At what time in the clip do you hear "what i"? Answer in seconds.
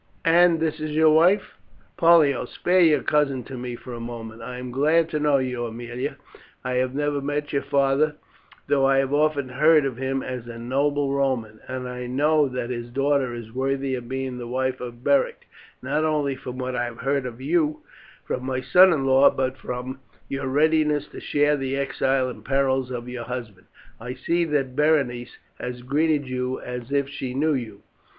16.57-16.85